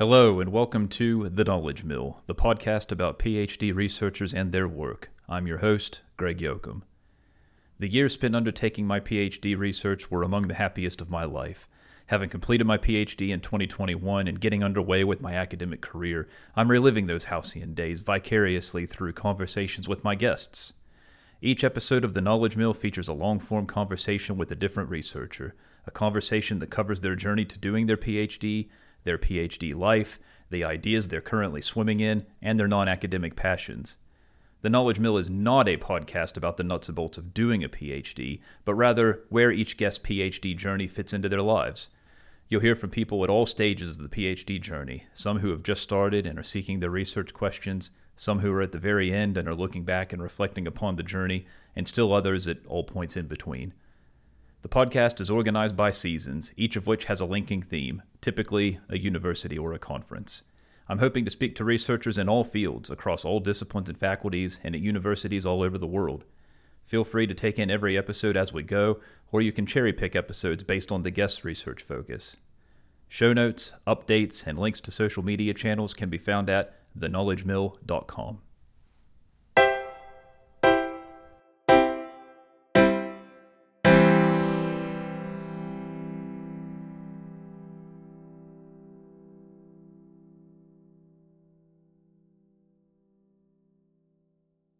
[0.00, 5.10] Hello, and welcome to The Knowledge Mill, the podcast about PhD researchers and their work.
[5.28, 6.84] I'm your host, Greg Joachim.
[7.78, 11.68] The years spent undertaking my PhD research were among the happiest of my life.
[12.06, 16.26] Having completed my PhD in 2021 and getting underway with my academic career,
[16.56, 20.72] I'm reliving those halcyon days vicariously through conversations with my guests.
[21.42, 25.54] Each episode of The Knowledge Mill features a long form conversation with a different researcher,
[25.86, 28.70] a conversation that covers their journey to doing their PhD
[29.04, 30.18] their PhD life,
[30.50, 33.96] the ideas they're currently swimming in, and their non academic passions.
[34.62, 37.68] The Knowledge Mill is not a podcast about the nuts and bolts of doing a
[37.68, 41.88] PhD, but rather where each guest's PhD journey fits into their lives.
[42.50, 45.82] You'll hear from people at all stages of the PhD journey, some who have just
[45.82, 49.48] started and are seeking their research questions, some who are at the very end and
[49.48, 53.28] are looking back and reflecting upon the journey, and still others at all points in
[53.28, 53.72] between.
[54.62, 58.98] The podcast is organized by seasons, each of which has a linking theme, typically a
[58.98, 60.42] university or a conference.
[60.86, 64.74] I'm hoping to speak to researchers in all fields, across all disciplines and faculties, and
[64.74, 66.24] at universities all over the world.
[66.84, 69.00] Feel free to take in every episode as we go,
[69.32, 72.36] or you can cherry pick episodes based on the guest's research focus.
[73.08, 78.40] Show notes, updates, and links to social media channels can be found at theknowledgemill.com.